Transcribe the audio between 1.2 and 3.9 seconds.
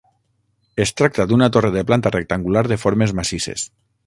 d'una torre de planta rectangular de formes massisses.